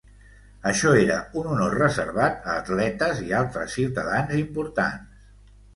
[0.69, 5.27] Això era un honor reservat a atletes i a altres ciutadans importants.